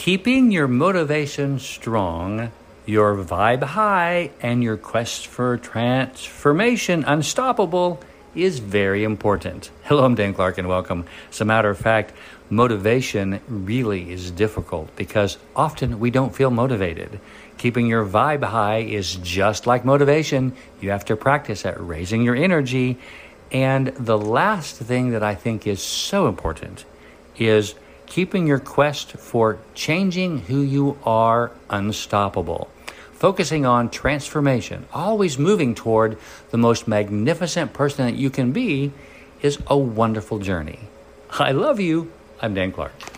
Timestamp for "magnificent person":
36.88-38.06